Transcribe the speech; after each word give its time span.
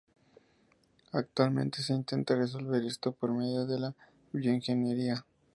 Actualmente 1.11 1.83
se 1.83 1.93
intenta 1.93 2.35
resolver 2.35 2.83
esto 2.85 3.11
por 3.11 3.31
medio 3.33 3.67
de 3.67 3.79
la 3.79 3.95
bioingeniería. 4.33 5.23